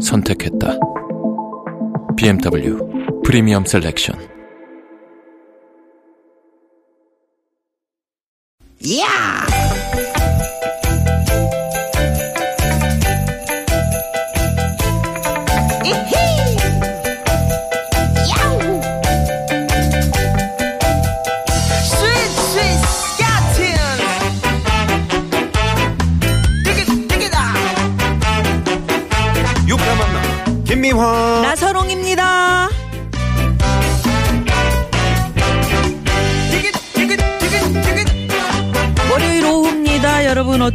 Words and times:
선택했다. 0.00 0.78
BMW 2.16 3.22
프리미엄 3.22 3.64
셀렉션. 3.64 4.18
스 8.82 9.69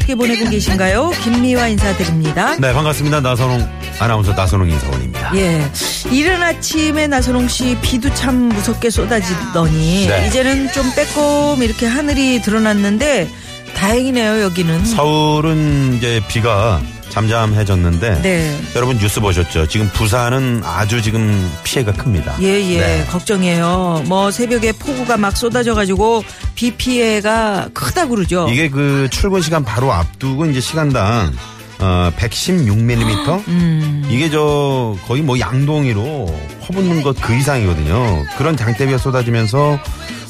어떻게 0.05 0.13
보내고 0.15 0.49
계신가요? 0.51 1.11
김미화 1.23 1.67
인사드립니다. 1.67 2.55
네 2.57 2.73
반갑습니다 2.73 3.21
나선홍 3.21 3.67
아나운서 3.99 4.33
나선홍 4.33 4.69
인사원입니다 4.69 5.35
예. 5.35 5.65
이른 6.11 6.43
아침에 6.43 7.07
나선홍 7.07 7.47
씨 7.47 7.75
비도 7.81 8.13
참 8.13 8.49
무섭게 8.49 8.91
쏟아지더니 8.91 10.07
네. 10.07 10.27
이제는 10.27 10.71
좀 10.73 10.83
빼꼼 10.95 11.63
이렇게 11.63 11.87
하늘이 11.87 12.41
드러났는데 12.43 13.31
다행이네요, 13.75 14.41
여기는. 14.41 14.85
서울은 14.85 15.95
이제 15.97 16.21
비가 16.29 16.81
잠잠해졌는데 17.15 18.21
네. 18.21 18.59
여러분 18.75 18.97
뉴스 18.97 19.21
보셨죠 19.21 19.67
지금 19.67 19.89
부산은 19.93 20.61
아주 20.65 21.01
지금 21.01 21.49
피해가 21.63 21.93
큽니다 21.93 22.35
예, 22.41 22.61
예, 22.61 22.79
네. 22.79 23.05
걱정이에요. 23.05 24.03
뭐 24.07 24.31
새벽에 24.31 24.73
폭우가 24.73 25.15
막 25.15 25.35
쏟아져가지고 25.37 26.25
비 26.55 26.71
피해가 26.71 27.69
크다 27.73 28.07
그러죠. 28.07 28.47
이게 28.51 28.69
그 28.69 29.07
출근 29.11 29.41
시간 29.41 29.63
바로 29.63 29.93
앞두고 29.93 30.45
이제 30.47 30.59
시간당 30.59 31.31
어 31.79 32.11
116mm 32.17 33.47
음. 33.47 34.07
이게 34.09 34.29
저 34.29 34.95
거의 35.07 35.21
뭐 35.21 35.39
양동이로 35.39 36.33
퍼붓는 36.61 37.01
것 37.03 37.15
그 37.21 37.33
이상이거든요 37.35 38.25
그런 38.37 38.55
장대비가 38.57 38.97
쏟아지면서 38.97 39.79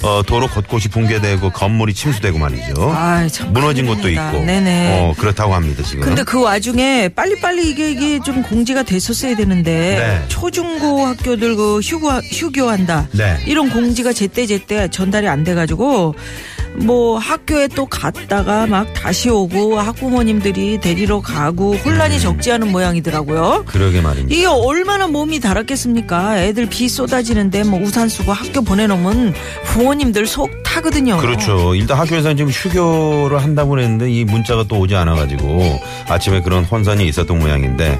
어 0.03 0.21
도로 0.25 0.47
곳곳이 0.47 0.89
붕괴되고 0.89 1.49
건물이 1.51 1.93
침수되고 1.93 2.38
말이죠 2.38 2.91
아이, 2.93 3.29
참 3.29 3.53
무너진 3.53 3.85
큰일이다. 3.88 4.31
있고 4.33 4.45
네네. 4.45 4.99
어 5.01 5.13
그렇다고 5.17 5.53
합니다 5.55 5.81
지금 5.83 6.01
근데 6.01 6.23
그 6.23 6.41
와중에 6.41 7.09
빨리빨리 7.09 7.69
이게, 7.69 7.91
이게 7.91 8.19
좀 8.23 8.43
공지가 8.43 8.83
됐었어야 8.83 9.35
되는데 9.35 9.71
네. 9.71 10.25
초중고 10.27 11.05
학교들 11.05 11.55
그 11.55 11.79
휴교, 11.79 12.09
휴교한다. 12.11 13.07
네. 13.13 13.38
이런 13.47 13.69
공지가 13.69 14.13
제때 14.13 14.45
제때 14.45 14.88
전달이 14.89 15.27
안 15.27 15.43
돼가지고 15.43 16.13
뭐 16.78 17.18
학교에 17.18 17.68
또 17.69 17.86
갔다가 17.86 18.68
막 18.68 18.94
다시 18.94 19.30
오고 19.30 19.80
학부모님들이 19.80 20.80
데리러 20.80 21.22
가고 21.22 21.74
음. 21.74 21.78
혼란이 21.78 22.19
적지 22.19 22.52
않은 22.52 22.72
모양이더라고요. 22.72 23.63
그러게 23.66 24.02
말입니다. 24.02 24.36
이게 24.36 24.46
얼마나 24.46 25.08
몸이 25.08 25.40
달았겠습니까? 25.40 26.41
애들 26.44 26.68
비 26.68 26.88
쏟아지는데 26.90 27.64
뭐 27.64 27.80
우산 27.81 28.09
쓰고 28.09 28.31
학교 28.34 28.62
보내놓으면 28.62 29.34
부모님들 29.66 30.28
속 30.28 30.50
타거든요. 30.64 31.18
그렇죠. 31.18 31.75
일단 31.75 31.97
학교에서는 31.97 32.38
지금 32.38 32.52
휴교를 32.52 33.41
한다고 33.41 33.80
했는데 33.80 34.12
이 34.12 34.25
문자가 34.25 34.66
또 34.68 34.80
오지 34.80 34.96
않아가지고 34.96 35.80
아침에 36.09 36.41
그런 36.41 36.64
혼선이 36.64 37.08
있었던 37.08 37.40
모양인데 37.40 38.00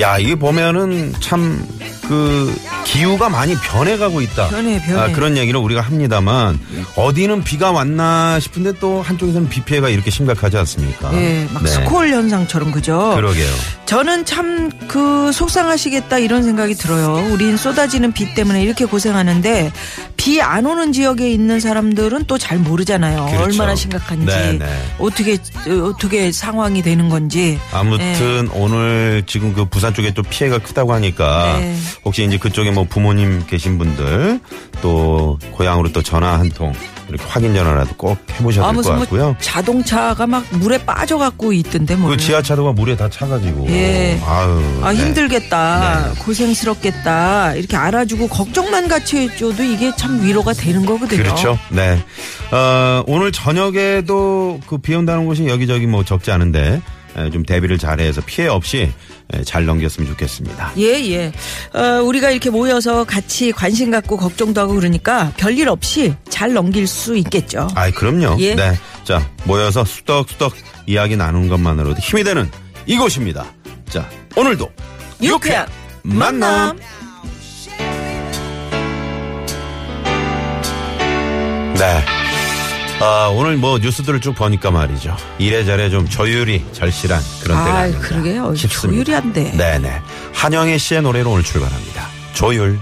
야 0.00 0.18
이게 0.18 0.34
보면은 0.34 1.12
참 1.20 1.64
그 2.08 2.54
기후가 2.94 3.28
많이 3.28 3.54
변해가고 3.56 4.20
있다. 4.20 4.48
변해, 4.48 4.80
변해. 4.80 5.00
아, 5.00 5.12
그런 5.12 5.36
얘기를 5.36 5.58
우리가 5.58 5.80
합니다만 5.80 6.58
어디는 6.96 7.42
비가 7.42 7.72
왔나 7.72 8.38
싶은데 8.40 8.72
또 8.80 9.02
한쪽에서는 9.02 9.48
비 9.48 9.62
피해가 9.62 9.88
이렇게 9.88 10.10
심각하지 10.10 10.56
않습니까? 10.58 11.12
예, 11.14 11.46
막 11.52 11.64
네. 11.64 11.70
스콜 11.70 12.08
현상처럼 12.10 12.70
그죠? 12.70 13.12
그러게요. 13.16 13.50
저는 13.86 14.24
참 14.24 14.64
그 14.88 15.32
속상하시겠다 15.32 16.18
이런 16.18 16.42
생각이 16.44 16.74
들어요. 16.74 17.26
우린 17.32 17.56
쏟아지는 17.56 18.12
비 18.12 18.32
때문에 18.34 18.62
이렇게 18.62 18.84
고생하는데 18.84 19.72
비 20.16 20.40
안 20.40 20.66
오는 20.66 20.92
지역에 20.92 21.30
있는 21.30 21.58
사람들은 21.60 22.24
또 22.26 22.38
잘 22.38 22.58
모르잖아요. 22.58 23.26
그렇죠. 23.26 23.42
얼마나 23.44 23.74
심각한지 23.74 24.26
네, 24.26 24.52
네. 24.58 24.66
어떻게 24.98 25.38
어떻게 25.82 26.30
상황이 26.32 26.82
되는 26.82 27.08
건지. 27.08 27.58
아무튼 27.72 28.48
오늘 28.52 29.22
지금 29.26 29.52
그 29.54 29.64
부산 29.64 29.94
쪽에 29.94 30.12
또 30.12 30.22
피해가 30.22 30.58
크다고 30.58 30.92
하니까 30.94 31.58
네. 31.58 31.76
혹시 32.04 32.24
이제 32.24 32.36
그쪽에 32.38 32.70
뭐 32.70 32.83
부모님 32.88 33.44
계신 33.46 33.78
분들 33.78 34.40
또 34.82 35.38
고향으로 35.52 35.92
또 35.92 36.02
전화 36.02 36.38
한 36.38 36.50
통 36.50 36.72
이렇게 37.08 37.24
확인 37.28 37.54
전화라도 37.54 37.94
꼭 37.96 38.16
해보셔야 38.32 38.64
아될것 38.64 38.76
무슨 38.76 38.92
뭐 38.92 39.00
같고요. 39.00 39.36
자동차가 39.38 40.26
막 40.26 40.42
물에 40.52 40.78
빠져갖고 40.86 41.52
있던데 41.52 41.96
뭐. 41.96 42.08
그 42.10 42.16
지하차도가 42.16 42.72
물에 42.72 42.96
다 42.96 43.10
차가지고 43.10 43.66
예. 43.68 44.18
아유 44.24 44.80
아 44.82 44.92
네. 44.92 44.98
힘들겠다 45.00 46.12
네. 46.14 46.20
고생스럽겠다 46.22 47.54
이렇게 47.54 47.76
알아주고 47.76 48.28
걱정만 48.28 48.88
같이 48.88 49.18
해줘도 49.18 49.62
이게 49.62 49.94
참 49.96 50.22
위로가 50.24 50.52
되는 50.54 50.86
거거든요. 50.86 51.22
그렇죠. 51.22 51.58
네. 51.70 52.02
어, 52.52 53.02
오늘 53.06 53.32
저녁에도 53.32 54.60
그 54.66 54.78
비 54.78 54.94
온다는 54.94 55.26
곳이 55.26 55.46
여기저기 55.46 55.86
뭐 55.86 56.04
적지 56.04 56.30
않은데 56.30 56.74
에, 56.74 56.80
좀 57.32 57.44
대비를 57.44 57.78
잘해서 57.78 58.20
피해 58.26 58.48
없이 58.48 58.90
에, 59.32 59.44
잘 59.44 59.64
넘겼으면 59.64 60.08
좋겠습니다. 60.10 60.72
예, 60.78 60.84
예. 61.10 61.32
어, 61.72 62.02
우리가 62.02 62.30
이렇게 62.30 62.50
모여서 62.50 63.04
같이 63.04 63.52
관심 63.52 63.90
갖고 63.90 64.16
걱정도 64.16 64.60
하고 64.60 64.74
그러니까 64.74 65.32
별일 65.36 65.68
없이 65.68 66.14
잘 66.28 66.52
넘길 66.52 66.86
수 66.86 67.16
있겠죠. 67.16 67.68
아이 67.74 67.90
그럼요. 67.92 68.36
예. 68.40 68.54
네. 68.54 68.78
자 69.04 69.28
모여서 69.44 69.84
수덕수덕 69.84 70.54
이야기 70.86 71.16
나누는 71.16 71.48
것만으로도 71.48 72.00
힘이 72.00 72.24
되는 72.24 72.50
이곳입니다. 72.86 73.46
자 73.88 74.08
오늘도 74.36 74.70
유쾌한 75.22 75.66
만남. 76.02 76.78
네. 81.74 82.13
아, 83.00 83.28
오늘 83.34 83.56
뭐 83.56 83.78
뉴스들을 83.78 84.20
쭉 84.20 84.34
보니까 84.34 84.70
말이죠. 84.70 85.16
이래저래 85.38 85.90
좀 85.90 86.08
조율이 86.08 86.64
절실한 86.72 87.20
그런 87.42 87.64
때가 87.64 87.76
아, 87.76 87.80
아닌가 87.80 88.00
그러게요. 88.00 88.54
싶습니다. 88.54 89.04
조율이 89.04 89.14
안 89.14 89.32
돼. 89.32 89.50
네네. 89.56 90.00
한영애 90.32 90.78
씨의 90.78 91.02
노래로 91.02 91.30
오늘 91.32 91.42
출발합니다. 91.42 92.08
조율. 92.32 92.78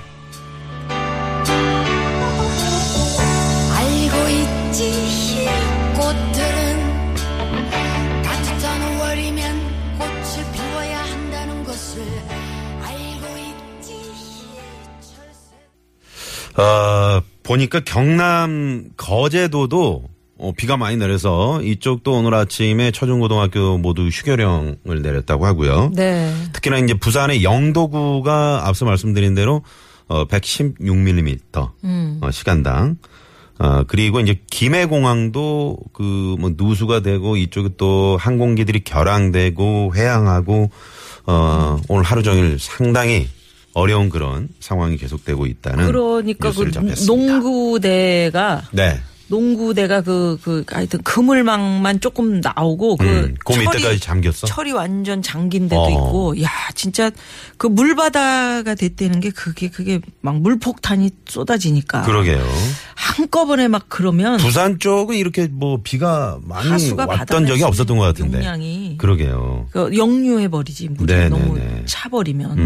알고 3.74 4.28
있지 4.28 5.48
꽃들은 5.96 7.14
따뜻한 8.22 8.98
5월이면 8.98 9.98
꽃을 9.98 10.52
피워야 10.52 10.98
한다는 11.04 11.64
것을 11.64 12.02
알고 12.82 13.38
있지 13.38 13.96
철새 15.00 16.62
어, 16.62 17.11
보니까 17.52 17.80
경남 17.80 18.84
거제도도 18.96 20.04
어, 20.38 20.52
비가 20.56 20.78
많이 20.78 20.96
내려서 20.96 21.60
이쪽도 21.62 22.12
오늘 22.12 22.32
아침에 22.34 22.90
초중고등학교 22.90 23.76
모두 23.76 24.08
휴교령을 24.08 25.02
내렸다고 25.02 25.44
하고요. 25.44 25.92
네. 25.94 26.34
특히나 26.54 26.78
이제 26.78 26.94
부산의 26.94 27.44
영도구가 27.44 28.62
앞서 28.66 28.86
말씀드린 28.86 29.34
대로 29.34 29.62
어 30.08 30.24
116mm 30.26 31.56
어, 32.22 32.30
시간당 32.30 32.96
어 33.58 33.84
그리고 33.86 34.20
이제 34.20 34.40
김해공항도 34.50 35.76
그 35.92 36.02
뭐 36.38 36.52
누수가 36.56 37.00
되고 37.00 37.36
이쪽에 37.36 37.70
또 37.76 38.16
항공기들이 38.18 38.80
결항되고 38.80 39.92
회항하고 39.94 40.70
어 41.26 41.78
오늘 41.88 42.02
하루 42.04 42.22
종일 42.22 42.58
상당히 42.58 43.28
어려운 43.74 44.10
그런 44.10 44.48
상황이 44.60 44.96
계속되고 44.96 45.46
있다는 45.46 45.86
그러니까 45.86 46.50
그 46.50 46.58
뉴스를 46.60 46.72
접했습니다. 46.72 47.38
농구대가 47.38 48.62
네. 48.72 49.00
농구대가 49.28 50.02
그, 50.02 50.38
그, 50.42 50.62
하여튼 50.70 51.00
그물망만 51.02 52.00
조금 52.00 52.40
나오고 52.42 52.98
그. 52.98 53.06
음, 53.06 53.34
그 53.42 53.54
철이- 53.54 53.60
밑에까지 53.60 53.98
잠겼어? 54.00 54.46
철이 54.46 54.72
완전 54.72 55.22
잠긴 55.22 55.70
데도 55.70 55.82
어. 55.82 55.88
있고, 55.90 56.42
야, 56.42 56.50
진짜 56.74 57.10
그 57.56 57.66
물바다가 57.66 58.74
됐다는 58.74 59.20
게 59.20 59.30
그게, 59.30 59.70
그게 59.70 60.00
막 60.20 60.38
물폭탄이 60.42 61.08
쏟아지니까. 61.26 62.02
그러게요. 62.02 62.44
한꺼번에 62.94 63.68
막 63.68 63.86
그러면. 63.88 64.36
부산 64.36 64.78
쪽은 64.78 65.16
이렇게 65.16 65.46
뭐 65.50 65.80
비가 65.82 66.38
많이 66.44 66.68
왔던 66.94 67.46
적이 67.46 67.60
수 67.60 67.66
없었던 67.68 67.96
것 67.96 68.04
같은데. 68.04 68.36
용량이. 68.38 68.98
그러게요. 68.98 69.68
그 69.70 69.96
역류해버리지, 69.96 70.90
물이 70.90 71.10
네, 71.10 71.28
너무 71.30 71.54
네, 71.56 71.64
네. 71.64 71.70
음, 71.70 71.82
차버리면. 71.86 72.56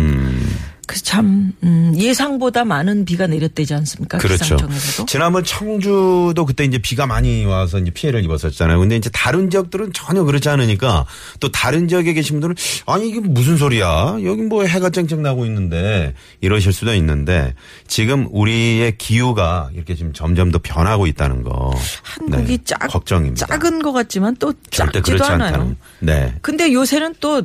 그래서 0.87 1.05
참, 1.05 1.53
음, 1.63 1.93
예상보다 1.97 2.65
많은 2.65 3.05
비가 3.05 3.27
내렸대지 3.27 3.75
않습니까? 3.75 4.19
그렇죠. 4.19 4.57
기상청에서도. 4.57 5.07
지난번 5.07 5.45
청주도 5.45 6.45
그때 6.47 6.65
이제 6.65 6.79
비가 6.79 7.07
많이 7.07 7.45
와서 7.45 7.79
이제 7.79 7.91
피해를 7.91 8.25
입었었잖아요. 8.25 8.79
근데 8.79 8.97
이제 8.97 9.11
다른 9.13 9.51
지역들은 9.51 9.93
전혀 9.93 10.23
그렇지 10.23 10.49
않으니까 10.49 11.07
또 11.41 11.51
다른 11.51 11.89
지역에 11.89 12.13
계신 12.13 12.41
분들은 12.41 12.55
아니 12.87 13.09
이게 13.09 13.21
무슨 13.21 13.57
소리야? 13.57 14.19
여기 14.25 14.43
뭐 14.43 14.65
해가 14.65 14.91
쨍쨍 14.91 15.23
나고 15.23 15.45
있는데 15.47 16.15
이러실 16.41 16.73
수도 16.73 16.95
있는데 16.95 17.55
지금 17.89 18.29
우리의 18.31 18.97
기후가 18.97 19.71
이렇게 19.75 19.95
지금 19.95 20.13
점점 20.13 20.51
더 20.51 20.61
변하고 20.63 21.07
있다는 21.07 21.43
거. 21.43 21.75
한국이 22.03 22.59
네, 22.59 22.65
작, 22.65 22.79
걱정입니다. 22.89 23.47
작은 23.47 23.83
것 23.83 23.93
같지만 23.93 24.37
또 24.39 24.53
절대 24.71 25.01
작지도 25.01 25.17
그렇지 25.17 25.33
않아요. 25.33 25.47
않다는. 25.49 25.77
네. 26.01 26.35
근데 26.43 26.73
요새는 26.73 27.15
또 27.21 27.43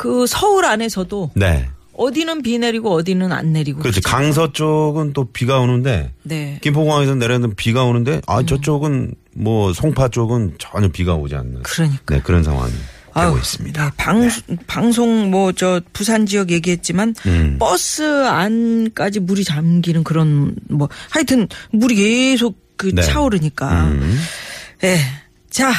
그 0.00 0.26
서울 0.26 0.64
안에서도 0.64 1.32
네. 1.34 1.68
어디는 1.94 2.42
비 2.42 2.58
내리고 2.58 2.92
어디는 2.94 3.32
안 3.32 3.52
내리고. 3.52 3.80
그렇지. 3.80 4.00
그렇잖아요. 4.00 4.24
강서 4.24 4.52
쪽은 4.52 5.12
또 5.12 5.24
비가 5.32 5.58
오는데 5.60 6.12
네. 6.22 6.58
김포공항에서 6.62 7.14
내려는 7.14 7.54
비가 7.54 7.84
오는데 7.84 8.20
아 8.26 8.42
저쪽은 8.44 9.14
뭐 9.34 9.72
송파 9.72 10.08
쪽은 10.08 10.54
전혀 10.58 10.88
비가 10.88 11.14
오지 11.14 11.34
않는 11.34 11.62
그러니까. 11.62 12.14
네, 12.14 12.20
그런 12.22 12.42
상황이 12.42 12.72
되고 12.72 13.20
아유, 13.20 13.36
있습니다. 13.38 13.84
네, 13.84 13.90
방, 13.96 14.28
방송 14.66 15.30
뭐 15.30 15.52
저 15.52 15.80
부산 15.92 16.26
지역 16.26 16.50
얘기했지만 16.50 17.14
음. 17.26 17.56
버스 17.58 18.02
안까지 18.26 19.20
물이 19.20 19.44
잠기는 19.44 20.04
그런 20.04 20.54
뭐 20.68 20.88
하여튼 21.10 21.48
물이 21.72 21.96
계속 21.96 22.56
그 22.76 22.94
네. 22.94 23.02
차오르니까. 23.02 23.84
음. 23.88 24.18
예. 24.84 24.98
자, 25.50 25.72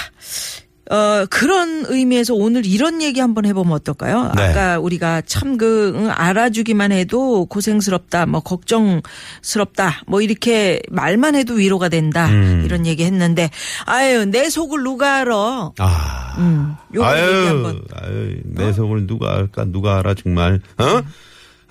어, 0.92 1.26
그런 1.30 1.86
의미에서 1.88 2.34
오늘 2.34 2.66
이런 2.66 3.02
얘기 3.02 3.22
한번 3.22 3.46
해보면 3.46 3.72
어떨까요? 3.72 4.34
네. 4.36 4.44
아까 4.44 4.78
우리가 4.78 5.22
참 5.26 5.56
그, 5.56 5.94
응, 5.96 6.12
알아주기만 6.12 6.92
해도 6.92 7.46
고생스럽다, 7.46 8.26
뭐, 8.26 8.42
걱정스럽다, 8.42 10.02
뭐, 10.08 10.22
이렇게 10.22 10.82
말만 10.90 11.36
해도 11.36 11.54
위로가 11.54 11.88
된다, 11.88 12.28
음. 12.28 12.64
이런 12.66 12.86
얘기 12.86 13.06
했는데, 13.06 13.50
아유, 13.86 14.26
내 14.26 14.50
속을 14.50 14.84
누가 14.84 15.20
알아? 15.20 15.72
아. 15.78 16.36
음, 16.40 16.76
아유. 17.02 17.82
아유, 17.96 18.42
내 18.44 18.74
속을 18.74 19.08
누가 19.08 19.34
알까, 19.34 19.64
누가 19.66 20.00
알아, 20.00 20.14
정말. 20.16 20.60
어? 20.78 21.02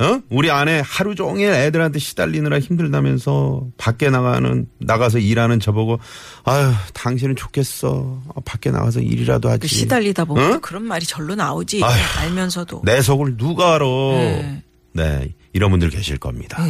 어? 0.00 0.20
우리 0.30 0.50
아내 0.50 0.82
하루 0.84 1.14
종일 1.14 1.50
애들한테 1.52 1.98
시달리느라 1.98 2.58
힘들다면서 2.58 3.66
밖에 3.76 4.08
나가는, 4.10 4.66
나가서 4.78 5.18
일하는 5.18 5.60
저보고, 5.60 5.98
아유, 6.44 6.72
당신은 6.94 7.36
좋겠어. 7.36 8.22
아, 8.34 8.40
밖에 8.44 8.70
나가서 8.70 9.00
일이라도 9.00 9.50
하지. 9.50 9.60
그 9.60 9.68
시달리다 9.68 10.24
보면 10.24 10.44
어? 10.44 10.52
또 10.54 10.60
그런 10.60 10.84
말이 10.84 11.04
절로 11.04 11.34
나오지, 11.34 11.82
아휴. 11.84 12.20
알면서도. 12.22 12.82
내 12.84 13.02
속을 13.02 13.36
누가 13.36 13.74
알아. 13.74 13.84
네. 13.86 14.62
네. 14.92 15.28
이런 15.52 15.70
분들 15.70 15.90
계실 15.90 16.16
겁니다. 16.16 16.62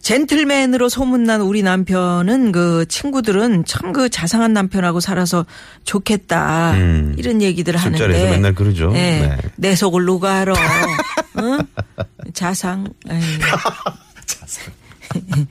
젠틀맨으로 0.00 0.88
소문난 0.88 1.40
우리 1.40 1.62
남편은 1.62 2.50
그 2.52 2.84
친구들은 2.88 3.64
참 3.64 3.92
그 3.92 4.08
자상한 4.08 4.52
남편하고 4.54 5.00
살아서 5.00 5.44
좋겠다 5.84 6.72
음. 6.72 7.14
이런 7.18 7.42
얘기들을 7.42 7.78
하는데 7.78 7.98
술자리에서 7.98 8.30
맨날 8.32 8.54
그러죠. 8.54 8.90
네. 8.90 9.20
네. 9.20 9.36
내 9.56 9.76
속을 9.76 10.04
누가 10.06 10.40
알아 10.40 10.54
응? 11.40 11.58
자상 12.32 12.86
에이, 13.10 13.20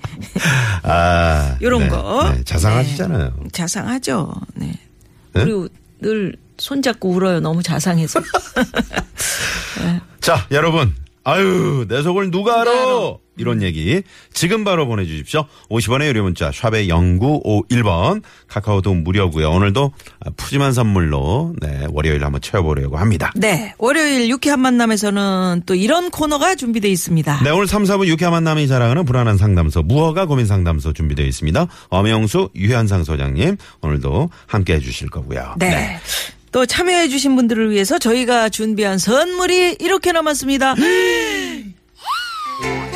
아. 0.84 1.58
요런 1.62 1.82
네, 1.84 1.90
거. 1.90 2.32
네, 2.34 2.44
자상하시잖아요. 2.44 3.34
자상하죠 3.52 4.34
네. 4.56 4.68
네? 5.34 5.44
그리고 5.44 5.68
늘 6.00 6.36
손잡고 6.58 7.10
울어요 7.10 7.40
너무 7.40 7.62
자상해서 7.64 8.22
자, 10.22 10.46
여러분. 10.52 10.96
아유, 11.24 11.86
내 11.88 12.02
속을 12.02 12.32
누가 12.32 12.62
알아? 12.62 12.72
이런 13.42 13.62
얘기 13.62 14.02
지금 14.34 14.64
바로 14.64 14.88
보내주십시오. 14.88 15.46
50원의 15.70 16.08
유료 16.08 16.24
문자 16.24 16.52
샵의 16.52 16.88
0951번 16.88 18.22
카카오톡 18.48 18.96
무료고요. 18.98 19.50
오늘도 19.50 19.92
푸짐한 20.38 20.74
선물로 20.74 21.56
네, 21.60 21.86
월요일 21.90 22.24
한번 22.24 22.42
채워보려고 22.42 22.98
합니다. 22.98 23.32
네 23.36 23.74
월요일 23.78 24.30
유쾌한 24.30 24.60
만남에서는 24.60 25.64
또 25.66 25.76
이런 25.76 26.12
코너가 26.12 26.56
준비되어 26.56 26.92
있습니다 26.92 27.42
네, 27.44 27.50
오늘 27.50 27.68
3, 27.68 27.84
4부 27.84 28.08
유쾌한 28.08 28.32
만남이 28.32 28.68
자랑하는 28.68 29.06
불안한 29.06 29.38
상담소 29.38 29.82
무허가 29.82 30.26
고민 30.26 30.46
상담소 30.46 30.94
준비되어 30.94 31.26
있습니다. 31.26 31.68
엄영수 31.90 32.50
유현상 32.56 33.04
소장님 33.04 33.58
오늘도 33.82 34.30
함께 34.46 34.76
해 34.76 34.80
주실 34.80 35.10
거고요. 35.10 35.56
네. 35.58 36.00
또 36.52 36.66
참여해 36.66 37.08
주신 37.08 37.36
분들을 37.36 37.72
위해서 37.72 37.98
저희가 37.98 38.50
준비한 38.50 38.98
선물이 38.98 39.78
이렇게 39.80 40.12
남았습니다. 40.12 40.76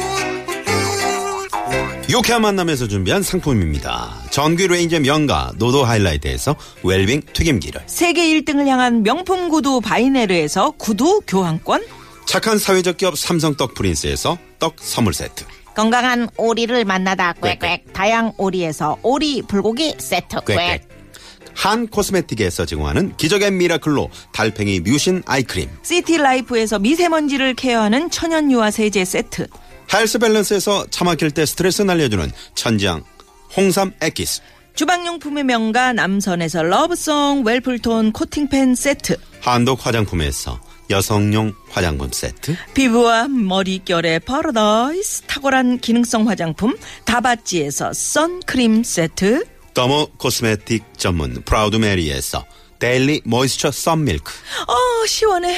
유쾌한 2.08 2.44
만남에서 2.44 2.88
준비한 2.88 3.24
상품입니다. 3.24 4.14
전기 4.30 4.68
레인지 4.68 5.00
명가 5.00 5.52
노도 5.58 5.84
하이라이트에서 5.84 6.56
웰빙 6.84 7.24
튀김기를 7.34 7.82
세계 7.88 8.28
1등을 8.28 8.68
향한 8.68 9.02
명품 9.02 9.50
구두 9.50 9.82
바이네르에서 9.82 10.72
구두 10.78 11.22
교환권, 11.28 11.84
착한 12.28 12.60
사회적 12.60 12.98
기업 12.98 13.18
삼성 13.18 13.56
떡 13.56 13.74
프린스에서 13.74 14.38
떡 14.60 14.76
선물 14.78 15.14
세트. 15.14 15.46
건강한 15.76 16.30
오리를 16.38 16.86
만나다 16.86 17.34
꽥꽥 17.34 17.92
다향 17.92 18.32
오리에서 18.38 18.98
오리 19.02 19.42
불고기 19.42 19.96
세트 19.98 20.36
꽥꽥 20.46 20.46
꽥꽥. 20.46 20.82
한 21.56 21.88
코스메틱에서 21.88 22.66
제공하는 22.66 23.16
기적의 23.18 23.52
미라클로 23.52 24.10
달팽이 24.32 24.82
뮤신 24.82 25.24
eye 25.26 25.41
cream. 25.41 25.70
시티 25.82 26.18
라이프에서 26.18 26.80
미세먼지를 26.80 27.56
care하는 27.56 28.12
천연 28.12 28.52
유화 28.52 28.72
세제 28.72 29.06
세트, 29.06 29.48
헬스 29.94 30.20
밸런스에서 30.20 30.88
차 30.90 31.06
막힐 31.06 31.32
때 31.32 31.46
스트레스 31.46 31.82
날려주는 31.82 32.32
천지양 32.56 33.04
홍삼 33.56 33.94
액기스. 34.02 34.42
주방용품의 34.76 35.46
명가 35.46 35.94
남선에서 35.94 36.64
러브송 36.64 37.44
웰플톤 37.46 38.12
코팅팬 38.12 38.76
세트, 38.76 39.16
한독 39.40 39.86
화장품에서 39.86 40.60
여성용 40.90 41.54
화장품 41.70 42.12
세트. 42.12 42.58
피부와 42.74 43.30
머릿결의 43.30 44.20
파라다이스 44.20 45.22
탁월한 45.28 45.80
기능성 45.80 46.28
화장품 46.28 46.78
다바찌에서 47.06 47.94
선크림 47.94 48.84
세트, 48.84 49.46
dermo 49.74 50.10
cosmetic 50.18 50.84
전문 50.98 51.42
프라우드 51.44 51.78
메리에서 51.78 52.46
daily 52.78 53.22
moisture 53.24 53.72
sun 53.72 53.95
milk. 53.95 54.34
어, 54.68 55.06
시원해. 55.08 55.58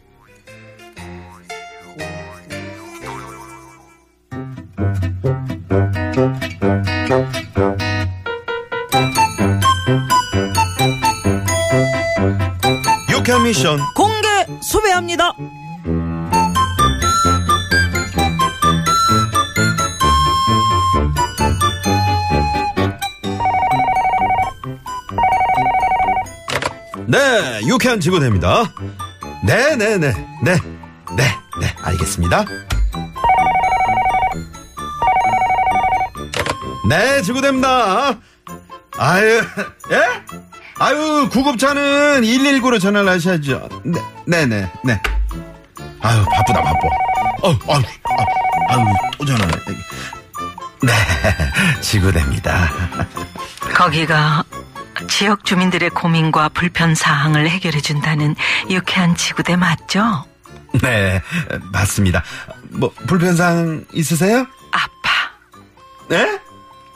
유쾌한 13.11 13.43
미션. 13.43 13.79
공개 13.93 14.27
수배합니다. 14.61 15.33
네, 27.07 27.17
유쾌한 27.67 27.99
지구대입니다. 27.99 28.63
네, 29.45 29.75
네, 29.75 29.97
네, 29.97 30.13
네, 30.41 30.55
네, 31.17 31.23
네, 31.59 31.75
알겠습니다. 31.81 32.45
네, 36.91 37.21
지구대입니다. 37.21 38.17
아유, 38.97 39.41
예? 39.91 40.23
아유, 40.77 41.29
구급차는 41.31 42.21
119로 42.21 42.81
전화를 42.81 43.09
하셔야죠. 43.11 43.69
네, 43.85 44.01
네네, 44.27 44.69
네. 44.83 45.01
아유, 46.01 46.25
바쁘다, 46.25 46.61
바빠. 46.61 46.79
어, 47.43 47.49
아유, 47.69 47.81
아유, 48.67 48.81
아유, 48.81 48.85
또 49.17 49.25
전화네. 49.25 49.53
네, 50.81 50.91
지구대입니다. 51.79 52.69
거기가 53.73 54.43
지역 55.07 55.45
주민들의 55.45 55.91
고민과 55.91 56.49
불편 56.49 56.93
사항을 56.93 57.49
해결해 57.49 57.79
준다는 57.79 58.35
유쾌한 58.69 59.15
지구대 59.15 59.55
맞죠? 59.55 60.25
네, 60.81 61.21
맞습니다. 61.71 62.21
뭐, 62.71 62.91
불편 63.07 63.37
사항 63.37 63.85
있으세요? 63.93 64.45
아파. 64.73 65.31
네? 66.09 66.37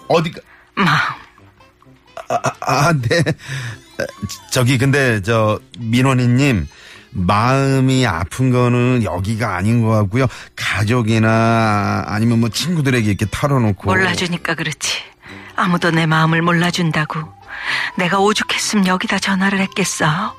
어디가? 0.08 0.42
마음. 0.76 0.88
아, 2.30 2.52
아, 2.62 2.94
네. 2.94 3.24
저기, 4.52 4.78
근데, 4.78 5.22
저, 5.22 5.60
민원희님, 5.80 6.68
마음이 7.12 8.06
아픈 8.06 8.52
거는 8.52 9.04
여기가 9.04 9.56
아닌 9.56 9.82
것 9.82 9.90
같고요. 9.90 10.28
가족이나 10.56 12.04
아니면 12.08 12.40
뭐 12.42 12.50
친구들에게 12.50 13.08
이렇게 13.08 13.26
털어놓고. 13.32 13.90
몰라주니까 13.90 14.56
그렇지. 14.56 14.98
아무도 15.56 15.92
내 15.92 16.06
마음을 16.06 16.42
몰라준다고. 16.42 17.22
내가 17.98 18.20
오죽했으면 18.20 18.88
여기다 18.88 19.20
전화를 19.20 19.60
했겠어. 19.60 20.36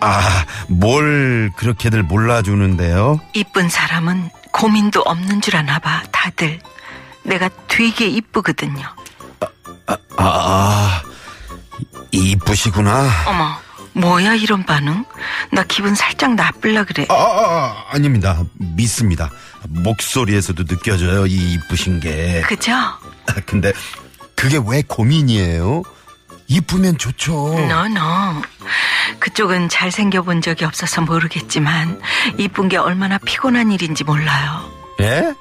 아, 0.00 0.44
뭘 0.68 1.50
그렇게들 1.56 2.02
몰라주는데요? 2.02 3.18
이쁜 3.32 3.70
사람은 3.70 4.28
고민도 4.52 5.00
없는 5.00 5.40
줄 5.40 5.56
아나 5.56 5.78
봐, 5.78 6.02
다들. 6.12 6.60
내가 7.26 7.48
되게 7.68 8.06
이쁘거든요. 8.06 8.86
아, 9.86 9.96
아, 10.16 11.02
이- 12.12 12.30
이쁘시구나. 12.32 13.08
어머, 13.26 13.56
뭐야 13.92 14.34
이런 14.34 14.64
반응? 14.64 15.04
나 15.52 15.62
기분 15.64 15.94
살짝 15.94 16.34
나쁠라 16.34 16.84
그래. 16.84 17.06
아, 17.08 17.14
아, 17.14 17.16
아, 17.18 17.84
아닙니다. 17.90 18.42
믿습니다. 18.54 19.30
목소리에서도 19.68 20.64
느껴져요, 20.64 21.26
이 21.26 21.52
이쁘신 21.54 22.00
게. 22.00 22.42
그죠? 22.46 22.72
아, 22.72 23.00
근데 23.44 23.72
그게 24.34 24.60
왜 24.66 24.82
고민이에요? 24.82 25.82
이쁘면 26.48 26.98
좋죠. 26.98 27.32
너너 27.68 28.40
그쪽은 29.18 29.68
잘생겨 29.68 30.22
본 30.22 30.40
적이 30.42 30.64
없어서 30.64 31.00
모르겠지만 31.00 32.00
이쁜 32.38 32.68
게 32.68 32.76
얼마나 32.76 33.18
피곤한 33.18 33.72
일인지 33.72 34.04
몰라요. 34.04 34.70
예? 35.00 35.34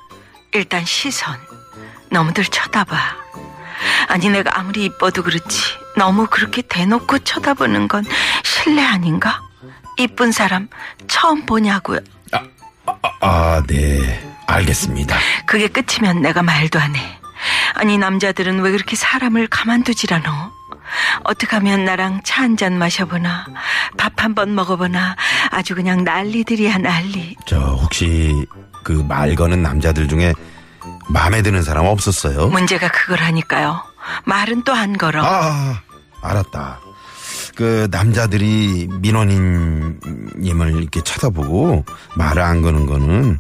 일단 0.54 0.84
시선 0.86 1.38
너무들 2.16 2.46
쳐다봐. 2.46 2.96
아니 4.08 4.30
내가 4.30 4.58
아무리 4.58 4.86
이뻐도 4.86 5.22
그렇지 5.22 5.60
너무 5.98 6.28
그렇게 6.28 6.62
대놓고 6.62 7.20
쳐다보는 7.20 7.90
건 7.90 8.06
실례 8.42 8.82
아닌가? 8.82 9.42
이쁜 9.98 10.32
사람 10.32 10.70
처음 11.10 11.46
보냐고요. 11.46 12.00
아, 13.20 13.62
네. 13.68 14.24
알겠습니다. 14.48 15.18
그게 15.46 15.68
끝이면 15.68 16.22
내가 16.22 16.42
말도 16.42 16.80
안 16.80 16.96
해. 16.96 17.02
아니 17.74 17.98
남자들은 17.98 18.62
왜 18.62 18.72
그렇게 18.72 18.96
사람을 18.96 19.48
가만두질 19.48 20.14
않어? 20.14 20.54
어떻게 21.24 21.56
하면 21.58 21.84
나랑 21.84 22.22
차 22.24 22.44
한 22.44 22.56
잔 22.56 22.78
마셔보나 22.78 23.48
밥 23.98 24.14
한 24.24 24.36
번 24.36 24.56
먹어보나 24.56 25.18
아주 25.52 25.76
그냥 25.76 26.04
난리들이야 26.06 26.78
난리. 26.78 27.36
저 27.46 27.58
혹시 27.60 28.46
그 28.84 29.04
말 29.04 29.36
거는 29.36 29.62
남자들 29.64 30.08
중에 30.08 30.34
마음에 31.08 31.42
드는 31.42 31.62
사람 31.64 31.86
없었어요? 31.86 32.48
문제가 32.48 32.90
그거라니까요. 32.90 33.82
말은 34.26 34.64
또 34.64 34.74
안 34.74 34.98
걸어. 34.98 35.24
아, 35.24 35.82
알았다. 36.22 36.80
그 37.56 37.88
남자들이 37.90 38.88
민원인님을 39.00 40.74
이렇게 40.82 41.02
쳐다보고 41.02 41.86
말을 42.16 42.42
안 42.42 42.62
거는 42.62 42.86
거는 42.86 43.40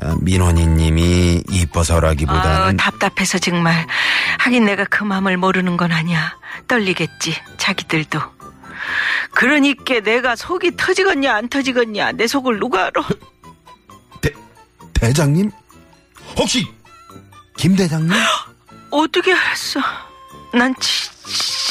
아, 0.00 0.16
민원인님이 0.20 1.44
이뻐서라기보다는 1.50 2.76
답답해서 2.78 3.38
정말 3.38 3.86
하긴 4.38 4.64
내가 4.64 4.84
그 4.84 5.04
마음을 5.04 5.36
모르는 5.36 5.76
건 5.76 5.92
아니야. 5.92 6.34
떨리겠지 6.66 7.34
자기들도. 7.58 8.20
그러니까 9.34 10.00
내가 10.00 10.34
속이 10.34 10.76
터지겠냐 10.76 11.34
안 11.34 11.48
터지겠냐 11.48 12.12
내 12.12 12.26
속을 12.26 12.58
누가 12.58 12.86
알아? 12.86 13.02
대, 14.20 14.30
대장님? 14.94 15.50
혹시 16.38 16.66
김 17.62 17.76
대장님? 17.76 18.10
어떻게 18.90 19.32
알았어? 19.32 19.78
난 20.52 20.74
지, 20.80 21.08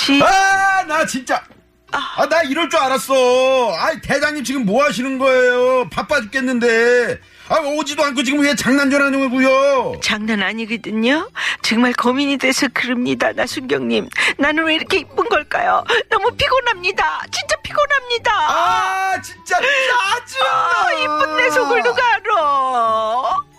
지... 0.06 0.24
아, 0.24 0.84
나 0.88 1.06
진짜. 1.06 1.44
아, 1.92 2.26
나 2.30 2.42
이럴 2.44 2.70
줄 2.70 2.80
알았어. 2.80 3.76
아, 3.76 3.92
대장님 4.02 4.42
지금 4.46 4.66
뭐 4.66 4.86
하시는 4.86 5.20
거예요? 5.20 5.90
바빠 5.90 6.22
죽겠는데. 6.22 7.20
아, 7.50 7.60
오지도 7.60 8.06
않고 8.06 8.24
지금 8.24 8.40
왜 8.40 8.56
장난 8.56 8.90
전화냐고요? 8.90 10.00
장난 10.02 10.42
아니거든요. 10.42 11.30
정말 11.62 11.92
고민이 11.92 12.38
돼서 12.38 12.70
그럽니다. 12.74 13.34
나순경님. 13.34 14.08
나는 14.38 14.64
왜 14.64 14.76
이렇게 14.76 15.00
이쁜 15.00 15.28
걸까요? 15.28 15.84
너무 16.10 16.32
피곤합니다. 16.38 17.24
진짜 17.30 17.58
피곤합니다. 17.64 18.32
아, 18.32 19.22
진짜 19.22 19.58
짜증나. 19.60 20.50
아, 20.50 20.94
이쁜 20.94 21.36
내 21.36 21.50
속을 21.50 21.84
누가 21.84 22.02
알아? 22.14 23.51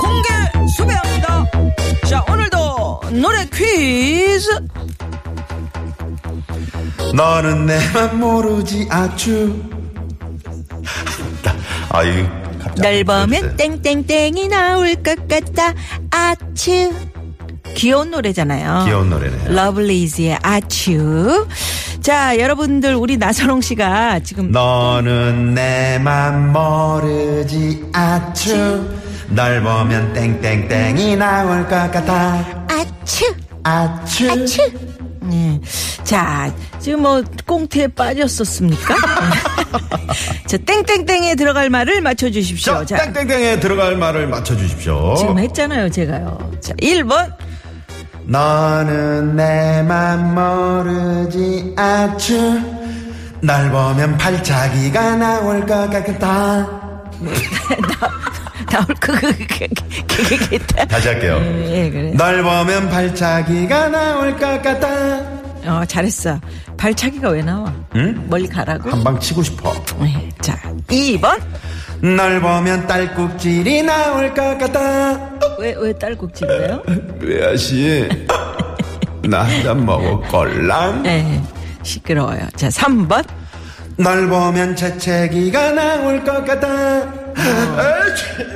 공개 0.00 0.28
수배합니다. 0.76 1.44
자, 2.08 2.24
오늘도 2.30 3.00
노래 3.20 3.44
퀴즈. 3.46 4.48
너는 7.14 7.66
내 7.66 7.78
맘 7.92 8.18
모르지 8.20 8.86
아추. 8.90 9.54
아유. 11.90 12.26
널 12.76 13.04
보면 13.04 13.56
땡땡땡이 13.56 14.48
나올 14.48 14.94
것 14.96 15.26
같다. 15.28 15.74
아츄. 16.10 16.92
귀여운 17.74 18.10
노래잖아요. 18.10 18.84
귀여운 18.86 19.10
노래네요. 19.10 19.52
러블리즈의 19.52 20.38
아츄. 20.42 21.46
자, 22.08 22.38
여러분들 22.38 22.94
우리 22.94 23.18
나선홍 23.18 23.60
씨가 23.60 24.20
지금 24.20 24.50
너는 24.50 25.52
내 25.52 25.98
맘 25.98 26.52
모르지 26.54 27.84
아추. 27.92 28.88
널 29.28 29.60
보면 29.62 30.14
땡땡땡이 30.14 31.16
나올 31.16 31.64
것 31.68 31.70
같아. 31.92 32.64
아츄. 32.70 33.26
아추. 33.62 34.30
아츄. 34.30 34.62
네. 35.20 35.60
자, 36.02 36.50
지금 36.78 37.02
뭐 37.02 37.22
꽁트에 37.44 37.88
빠졌었습니까? 37.88 38.96
자, 40.48 40.56
땡땡땡에 40.56 41.34
들어갈 41.34 41.68
말을 41.68 42.00
맞춰 42.00 42.30
주십시오. 42.30 42.86
자, 42.86 42.96
땡땡땡에 43.12 43.60
들어갈 43.60 43.96
말을 43.96 44.28
맞춰 44.28 44.56
주십시오. 44.56 45.14
지금 45.18 45.38
했잖아요, 45.40 45.90
제가요. 45.90 46.52
자, 46.62 46.72
1번. 46.80 47.34
너는 48.28 49.36
내 49.36 49.82
맘 49.88 50.34
모르지 50.34 51.72
아추 51.78 52.60
날 53.40 53.70
보면 53.70 54.18
발차기가 54.18 55.16
나올 55.16 55.64
것 55.64 55.88
같다. 55.88 56.66
나올 58.70 58.84
거, 59.00 59.12
그, 59.14 59.32
그, 59.32 59.46
그, 59.46 59.66
그, 60.06 60.48
그, 60.48 60.58
그, 60.58 60.86
다시 60.88 61.08
할게요. 61.08 61.38
예, 61.40 61.88
그래. 61.90 62.12
날 62.14 62.42
보면 62.42 62.90
발차기가 62.90 63.88
나올 63.88 64.36
것 64.36 64.62
같다 64.62 65.37
어, 65.64 65.84
잘했어. 65.86 66.40
발차기가 66.76 67.30
왜 67.30 67.42
나와? 67.42 67.72
응? 67.96 68.26
멀리 68.28 68.46
가라고? 68.48 68.90
한 68.90 69.02
방 69.04 69.18
치고 69.20 69.42
싶어 69.42 69.72
네, 70.00 70.28
자, 70.40 70.56
2번. 70.88 71.40
날 72.00 72.40
보면 72.40 72.86
딸꾹질이 72.86 73.82
나올 73.82 74.32
것 74.32 74.56
같다 74.58 75.18
왜, 75.58 75.74
왜 75.76 75.92
딸꾹질이에요? 75.98 76.82
왜아씨 77.20 78.08
나한잔 79.28 79.84
먹을걸랑 79.84 81.02
네, 81.02 81.42
시끄러워요. 81.82 82.46
자, 82.56 82.68
3번. 82.68 83.26
날 83.96 84.28
보면 84.28 84.76
재채기가 84.76 85.72
나올 85.72 86.22
것 86.22 86.44
같다 86.44 87.02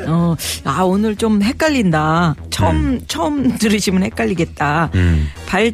어, 0.07 0.37
아, 0.65 0.83
오늘 0.83 1.17
좀 1.17 1.43
헷갈린다. 1.43 2.35
처음, 2.51 3.01
처음 3.09 3.57
들으시면 3.59 4.03
헷갈리겠다. 4.05 4.91
발, 5.47 5.73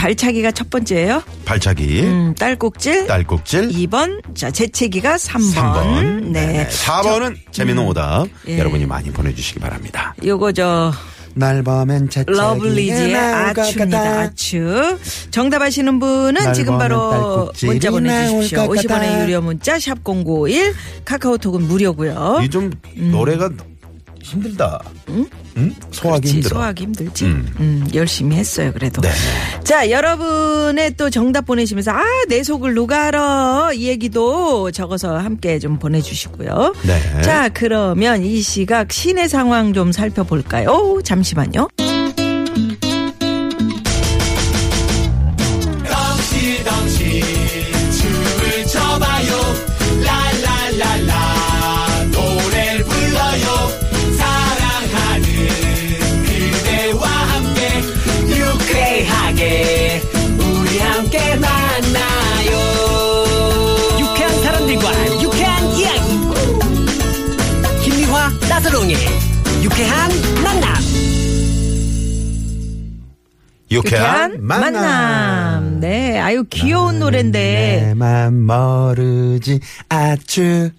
발차기가 0.00 0.50
첫 0.52 0.70
번째예요 0.70 1.22
발차기 1.44 2.00
음, 2.02 2.34
딸꾹질. 2.38 3.06
딸꾹질 3.06 3.68
2번. 3.68 4.22
자, 4.34 4.50
재채기가 4.50 5.16
3번. 5.16 5.54
3번. 5.54 6.22
네. 6.30 6.66
4번은 6.70 7.36
재미있는 7.50 7.84
오답. 7.86 8.26
예. 8.48 8.58
여러분이 8.58 8.86
많이 8.86 9.10
보내주시기 9.10 9.60
바랍니다. 9.60 10.14
요거 10.24 10.52
저, 10.52 10.90
날 11.34 11.62
보면 11.62 12.08
재채기가 12.08 12.42
러블리즈의 12.44 13.14
아추입니다. 13.14 14.20
아추. 14.20 14.98
정답 15.30 15.60
아시는 15.62 15.98
분은 15.98 16.44
날 16.44 16.54
지금 16.54 16.78
바로 16.78 17.52
문자 17.62 17.90
보내주십시오. 17.90 18.56
나올 18.58 18.76
것 18.76 18.82
50원의 18.82 18.88
같다. 18.88 19.24
유료 19.28 19.40
문자 19.42 19.78
샵 19.78 19.98
0951 20.02 20.74
카카오톡은 21.04 21.62
무료고요. 21.62 22.40
이좀 22.44 22.70
노래가 22.96 23.50
힘들다. 24.22 24.80
응? 25.08 25.26
소화하기 25.90 26.22
그렇지, 26.22 26.34
힘들어. 26.34 26.54
소화하기 26.54 26.82
힘들지. 26.84 27.24
음. 27.24 27.54
음. 27.58 27.88
열심히 27.94 28.36
했어요, 28.36 28.72
그래도. 28.72 29.00
네. 29.02 29.10
자, 29.64 29.90
여러분의 29.90 30.94
또 30.96 31.10
정답 31.10 31.46
보내시면서, 31.46 31.90
아, 31.92 32.04
내 32.28 32.42
속을 32.42 32.74
누가 32.74 33.08
알아? 33.08 33.70
이 33.74 33.88
얘기도 33.88 34.70
적어서 34.70 35.18
함께 35.18 35.58
좀 35.58 35.78
보내주시고요. 35.78 36.74
네. 36.86 37.22
자, 37.22 37.48
그러면 37.48 38.22
이 38.24 38.40
시각 38.40 38.92
시내 38.92 39.28
상황 39.28 39.72
좀 39.72 39.92
살펴볼까요? 39.92 41.00
잠시만요. 41.04 41.68
유쾌한 73.70 74.36
만남. 74.44 74.72
만남. 74.72 75.80
네, 75.80 76.18
아유, 76.18 76.44
귀여운 76.50 76.98
노래인데. 76.98 77.94
내맘 77.94 78.46
모르지 78.46 79.60
아추 79.88 80.70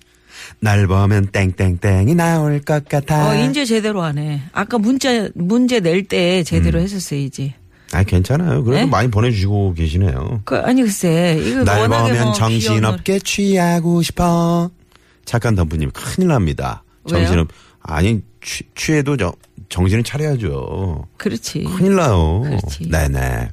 날 0.60 0.86
보면 0.88 1.28
땡땡땡이 1.32 2.14
나올 2.16 2.60
것 2.60 2.88
같아. 2.88 3.30
어, 3.30 3.36
이제 3.36 3.66
제대로 3.66 4.02
하네. 4.04 4.42
아까 4.52 4.78
문자, 4.78 5.30
문제 5.34 5.80
낼 5.80 6.04
때 6.08 6.44
제대로 6.44 6.80
했었어야지. 6.80 7.54
아 7.94 8.04
괜찮아요. 8.04 8.64
그래도 8.64 8.86
네? 8.86 8.90
많이 8.90 9.10
보내주시고 9.10 9.74
계시네요. 9.74 10.42
그, 10.46 10.56
아니, 10.58 10.82
글쎄. 10.82 11.38
이거 11.46 11.64
날 11.64 11.88
보면 11.90 12.24
뭐 12.24 12.34
정신없게 12.34 13.20
취하고 13.20 14.02
싶어. 14.02 14.70
착한 15.26 15.56
덤프님 15.56 15.92
큰일 15.92 16.30
납니다. 16.30 16.84
정신없 17.08 17.48
아니 17.82 18.22
취, 18.42 18.64
취해도 18.76 19.18
저, 19.18 19.34
정신을 19.70 20.04
차려야죠. 20.04 21.08
그렇지. 21.18 21.64
큰일 21.64 21.96
나요. 21.96 22.42
그렇지. 22.42 22.90
네네. 22.90 23.50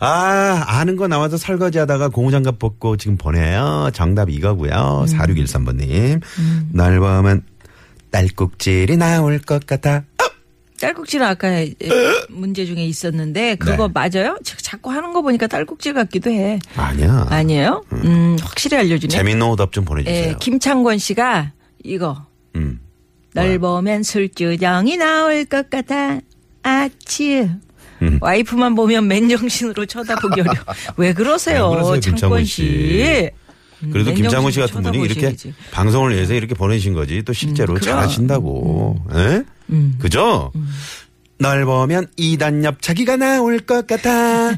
아, 0.00 0.64
아는 0.68 0.96
거 0.96 1.08
나와서 1.08 1.36
설거지 1.36 1.78
하다가 1.78 2.08
고무장갑 2.08 2.58
벗고 2.58 2.96
지금 2.96 3.16
보내요. 3.16 3.90
정답 3.92 4.30
이거고요. 4.30 5.06
음. 5.08 5.16
4613번님. 5.18 6.20
날 6.72 7.00
보면 7.00 7.42
딸꾹질이 8.10 8.96
나올 8.96 9.38
것 9.40 9.66
같아. 9.66 10.04
딸꾹질 10.80 11.20
아까 11.24 11.48
에, 11.58 11.74
문제 12.28 12.64
중에 12.64 12.84
있었는데 12.84 13.56
그거 13.56 13.88
네. 13.88 13.92
맞아요? 13.92 14.38
자- 14.44 14.56
자꾸 14.62 14.90
하는 14.92 15.12
거 15.12 15.22
보니까 15.22 15.48
딸꾹질 15.48 15.92
같기도 15.94 16.30
해. 16.30 16.60
아니야. 16.76 17.26
아니에요? 17.28 17.82
음, 17.94 18.36
확실히 18.40 18.76
알려주네. 18.76 19.10
재밌는 19.10 19.44
오답 19.48 19.72
좀 19.72 19.84
보내주세요. 19.84 20.28
예, 20.28 20.34
김창권 20.38 20.98
씨가 20.98 21.50
이거 21.82 22.24
음. 22.54 22.78
널 23.38 23.58
보면 23.58 24.02
술주정이 24.02 24.96
나올 24.96 25.44
것 25.44 25.70
같아. 25.70 26.20
아치. 26.62 27.48
음. 28.02 28.18
와이프만 28.20 28.74
보면 28.74 29.08
맨정신으로 29.08 29.86
쳐다보기 29.86 30.40
어려. 30.40 30.52
왜 30.96 31.12
그러세요, 31.12 31.70
왜 31.70 31.82
그러세요, 31.82 32.00
창권 32.00 32.44
씨? 32.44 32.62
씨? 32.62 33.30
음, 33.82 33.90
그래도 33.90 34.12
김장훈 34.12 34.50
씨 34.50 34.60
같은 34.60 34.82
분이 34.82 34.98
이렇게 34.98 35.14
쳐다보셔야지. 35.14 35.54
방송을 35.72 36.14
위해서 36.14 36.34
이렇게 36.34 36.54
보내신 36.54 36.94
거지 36.94 37.22
또 37.22 37.32
실제로 37.32 37.74
음. 37.74 37.80
잘하신다고. 37.80 38.96
예? 39.14 39.44
그죠? 39.98 40.52
널 41.38 41.64
보면 41.64 42.06
이단 42.16 42.64
옆차기가 42.64 43.16
나올 43.16 43.58
것 43.60 43.86
같아. 43.86 44.56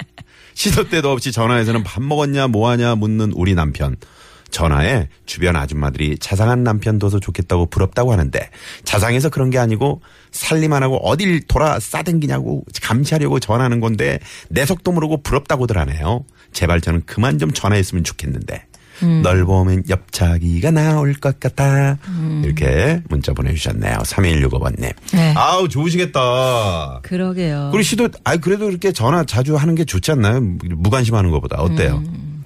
시도 0.54 0.88
때도 0.88 1.10
없이 1.10 1.32
전화해서는 1.32 1.82
밥 1.82 2.02
먹었냐 2.02 2.48
뭐하냐 2.48 2.94
묻는 2.94 3.32
우리 3.32 3.54
남편. 3.54 3.96
전화에 4.52 5.08
주변 5.26 5.56
아줌마들이 5.56 6.16
자상한 6.18 6.62
남편 6.62 6.98
둬서 6.98 7.18
좋겠다고 7.18 7.66
부럽다고 7.66 8.12
하는데 8.12 8.48
자상해서 8.84 9.30
그런 9.30 9.50
게 9.50 9.58
아니고 9.58 10.00
살림 10.30 10.72
안 10.72 10.82
하고 10.82 10.98
어딜 10.98 11.40
돌아 11.46 11.80
싸댕기냐고 11.80 12.64
감시하려고 12.82 13.40
전화하는 13.40 13.80
건데 13.80 14.20
내 14.48 14.64
속도 14.64 14.92
모르고 14.92 15.22
부럽다고들 15.22 15.76
하네요. 15.78 16.24
제발 16.52 16.80
저는 16.80 17.02
그만 17.06 17.38
좀 17.38 17.50
전화했으면 17.50 18.04
좋겠는데 18.04 18.66
널 19.22 19.44
보면 19.44 19.82
옆차기가 19.88 20.70
나올 20.70 21.14
것 21.14 21.40
같아. 21.40 21.98
이렇게 22.44 23.02
문자 23.08 23.32
보내주셨네요. 23.32 23.96
3165번님. 23.98 24.92
네. 25.12 25.34
아우 25.36 25.68
좋으시겠다. 25.68 27.00
그러게요. 27.02 27.70
그리고 27.72 27.82
시도 27.82 28.08
아 28.22 28.36
그래도 28.36 28.70
이렇게 28.70 28.92
전화 28.92 29.24
자주 29.24 29.56
하는 29.56 29.74
게 29.74 29.84
좋지 29.84 30.12
않나요? 30.12 30.40
무관심하는 30.40 31.30
것보다 31.30 31.56
어때요? 31.56 32.02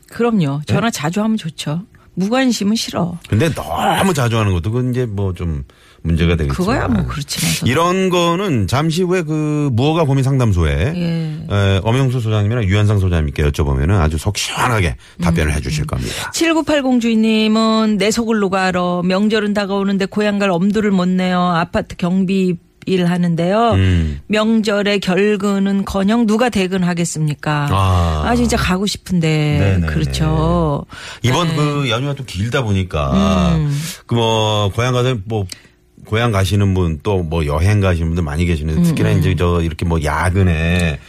그럼요. 0.09 0.61
네? 0.66 0.73
전화 0.73 0.90
자주 0.90 1.23
하면 1.23 1.37
좋죠. 1.37 1.83
무관심은 2.16 2.74
싫어. 2.76 3.18
근데 3.29 3.52
너무 3.55 4.12
자주 4.14 4.38
하는 4.38 4.52
것도 4.52 4.72
그건 4.72 4.90
이제 4.90 5.07
뭐 5.07 5.33
좀 5.35 5.64
문제가 6.02 6.37
되겠죠. 6.37 6.55
그거야 6.55 6.87
뭐 6.88 7.05
그렇지만. 7.07 7.50
이런 7.66 8.11
거는 8.11 8.68
잠시 8.68 9.02
후에 9.02 9.22
그 9.22 9.68
무허가 9.72 10.05
고민 10.05 10.22
상담소에 10.22 10.92
예. 10.94 11.46
에, 11.50 11.81
엄영수 11.83 12.20
소장님이랑 12.20 12.64
유현상 12.64 13.00
소장님께 13.00 13.42
여쭤보면 13.50 13.90
아주 13.90 14.16
속 14.16 14.38
시원하게 14.38 14.96
답변을 15.20 15.52
음. 15.52 15.57
해주실 15.57 15.87
겁니다. 15.87 16.31
7980 16.33 17.00
주인님은 17.00 17.98
내 17.98 18.11
속을 18.11 18.40
알아. 18.52 19.02
명절은 19.05 19.52
다가오는데 19.52 20.07
고향 20.07 20.38
갈 20.38 20.50
엄두를 20.50 20.92
못 20.92 21.09
내요. 21.09 21.40
아파트 21.40 21.96
경비 21.96 22.57
일 22.87 23.05
하는데요. 23.07 23.72
음. 23.72 24.20
명절에 24.29 24.99
결근은 25.01 25.85
커녕 25.85 26.25
누가 26.27 26.49
대근하겠습니까? 26.49 27.68
아. 27.70 28.22
아, 28.25 28.37
진짜 28.37 28.57
가고 28.57 28.87
싶은데. 28.87 29.59
네네네. 29.59 29.87
그렇죠. 29.88 30.87
이번 31.22 31.49
네. 31.49 31.57
그 31.57 31.90
연휴가 31.90 32.14
또 32.14 32.25
길다 32.25 32.62
보니까 32.62 33.59
그뭐 34.07 34.70
고향 34.75 34.92
가서 34.92 35.16
뭐 35.25 35.46
고향 36.07 36.31
가시는 36.31 36.72
분 36.75 37.01
또 37.03 37.22
뭐 37.22 37.44
여행 37.46 37.81
가시는 37.81 38.09
분들 38.11 38.22
많이 38.22 38.44
계시는데 38.46 38.83
특히나 38.83 39.11
음, 39.12 39.18
이제 39.18 39.35
저 39.37 39.61
이렇게 39.62 39.85
뭐 39.85 40.01
야근에 40.03 41.01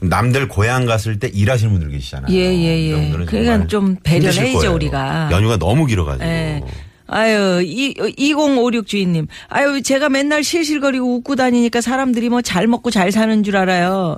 남들 0.00 0.46
고향 0.48 0.86
갔을 0.86 1.18
때 1.18 1.28
일하시는 1.32 1.72
분들 1.72 1.90
계시잖아요. 1.90 2.32
예, 2.32 2.54
예, 2.54 2.90
예. 2.90 3.10
그러니까 3.26 3.66
좀 3.66 3.96
배려를 4.02 4.26
힘드실 4.28 4.44
해야죠, 4.44 4.58
거예요. 4.58 4.74
우리가. 4.74 5.28
연휴가 5.32 5.56
너무 5.56 5.86
길어가지고. 5.86 6.24
예. 6.28 6.60
아유, 7.06 7.62
이, 7.64 7.94
2056 8.16 8.86
주인님. 8.86 9.26
아유, 9.48 9.82
제가 9.82 10.08
맨날 10.08 10.42
실실거리고 10.44 11.16
웃고 11.16 11.36
다니니까 11.36 11.80
사람들이 11.80 12.28
뭐 12.28 12.40
잘 12.42 12.66
먹고 12.66 12.90
잘 12.90 13.12
사는 13.12 13.42
줄 13.42 13.56
알아요. 13.56 14.16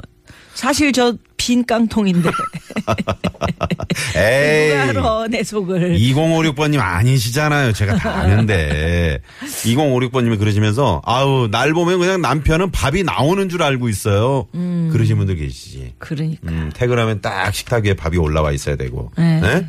사실 0.55 0.93
저 0.93 1.17
빈 1.39 1.65
깡통인데. 1.65 2.29
에이. 4.17 4.93
누가 4.93 5.27
내 5.29 5.43
속을. 5.45 5.97
2056번님 5.97 6.81
아니시잖아요. 6.81 7.73
제가 7.73 7.97
다 7.97 8.11
아는데. 8.21 9.21
2056번님이 9.45 10.39
그러시면서, 10.39 11.03
아우, 11.05 11.49
날 11.49 11.73
보면 11.73 11.99
그냥 12.01 12.21
남편은 12.21 12.71
밥이 12.73 13.03
나오는 13.05 13.49
줄 13.49 13.63
알고 13.63 13.89
있어요. 13.89 14.47
그러신 14.93 15.19
분들 15.19 15.37
계시지. 15.37 15.93
그러니까. 15.99 16.41
음, 16.51 16.71
퇴근하면 16.75 17.21
딱 17.21 17.55
식탁 17.55 17.85
위에 17.85 17.95
밥이 17.95 18.17
올라와 18.17 18.51
있어야 18.53 18.77
되고. 18.77 19.13
네. 19.17 19.67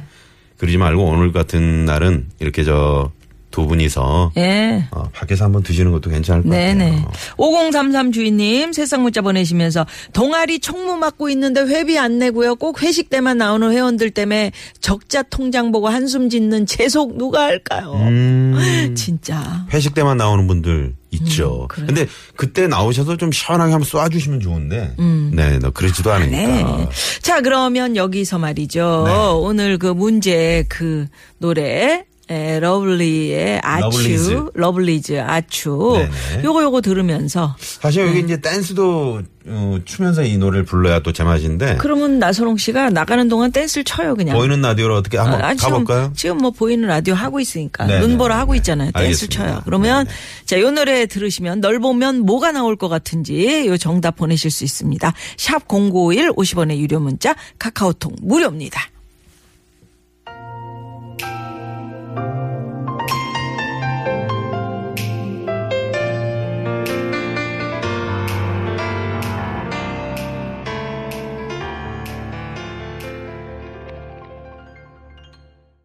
네? 0.57 0.59
그러지 0.59 0.77
말고 0.77 1.03
오늘 1.03 1.31
같은 1.31 1.85
날은 1.85 2.27
이렇게 2.39 2.63
저 2.63 3.11
두 3.57 3.65
분이서 3.65 4.33
예. 4.37 4.85
어, 4.91 5.09
밖에서 5.11 5.45
한번 5.45 5.63
드시는 5.63 5.91
것도 5.91 6.11
괜찮을 6.11 6.43
것 6.43 6.49
네네. 6.49 6.91
같아요. 6.91 7.11
5033 7.37 8.11
주인님 8.11 8.71
새싹 8.71 9.01
문자 9.01 9.21
보내시면서 9.21 9.83
동아리 10.13 10.59
총무 10.59 10.97
맡고 10.97 11.27
있는데 11.29 11.61
회비 11.61 11.97
안 11.97 12.19
내고요. 12.19 12.55
꼭 12.57 12.83
회식 12.83 13.09
때만 13.09 13.39
나오는 13.39 13.71
회원들 13.71 14.11
때문에 14.11 14.51
적자 14.79 15.23
통장 15.23 15.71
보고 15.71 15.87
한숨 15.87 16.29
짓는 16.29 16.67
제 16.67 16.87
속 16.87 17.17
누가 17.17 17.45
할까요? 17.45 17.93
음, 17.95 18.93
진짜. 18.95 19.65
회식 19.73 19.95
때만 19.95 20.17
나오는 20.17 20.45
분들 20.45 20.93
있죠. 21.09 21.63
음, 21.63 21.67
그래요. 21.67 21.87
근데 21.87 22.05
그때 22.35 22.67
나오셔서 22.67 23.17
좀 23.17 23.31
시원하게 23.31 23.71
한번 23.71 23.89
쏴주시면 23.89 24.39
좋은데. 24.43 24.93
네, 25.33 25.57
너 25.57 25.71
그러지도 25.71 26.11
않으니까. 26.11 26.37
음. 26.43 26.77
네. 26.77 26.89
자, 27.23 27.41
그러면 27.41 27.95
여기서 27.95 28.37
말이죠. 28.37 29.03
네. 29.07 29.13
오늘 29.33 29.79
그 29.79 29.87
문제 29.87 30.63
그 30.69 31.07
노래 31.39 32.05
에, 32.29 32.59
러블리의 32.59 33.61
아추, 33.63 34.51
러블리즈. 34.53 35.21
아추. 35.21 35.93
네네. 35.95 36.43
요거 36.43 36.61
요거 36.63 36.81
들으면서 36.81 37.55
사실 37.59 38.05
여기 38.05 38.19
이제 38.19 38.41
댄스도 38.41 39.21
어, 39.49 39.77
추면서 39.85 40.23
이 40.23 40.37
노래를 40.37 40.65
불러야 40.65 40.99
또 40.99 41.13
제맛인데. 41.13 41.77
그러면 41.79 42.19
나선홍 42.19 42.57
씨가 42.57 42.89
나가는 42.89 43.25
동안 43.29 43.51
댄스를 43.53 43.85
쳐요 43.85 44.15
그냥. 44.15 44.35
보이는 44.35 44.61
라디오로 44.61 44.95
어떻게 44.97 45.17
한번 45.17 45.41
아, 45.41 45.53
지금, 45.55 45.69
가볼까요? 45.71 46.11
지금 46.17 46.37
뭐 46.39 46.51
보이는 46.51 46.85
라디오 46.85 47.13
하고 47.13 47.39
있으니까 47.39 47.85
네네. 47.85 48.05
눈보라 48.07 48.37
하고 48.37 48.55
있잖아요. 48.55 48.91
댄스. 48.91 49.29
쳐요. 49.29 49.61
그러면 49.63 50.05
네네. 50.05 50.17
자, 50.45 50.59
요 50.59 50.69
노래 50.71 51.05
들으시면 51.05 51.61
널 51.61 51.79
보면 51.79 52.25
뭐가 52.25 52.51
나올 52.51 52.75
것 52.75 52.89
같은지 52.89 53.65
요 53.67 53.77
정답 53.77 54.17
보내실 54.17 54.51
수 54.51 54.65
있습니다. 54.65 55.13
샵 55.37 55.65
0951 55.69 56.31
50원의 56.31 56.77
유료 56.79 56.99
문자 56.99 57.35
카카오톡 57.57 58.15
무료입니다. 58.21 58.81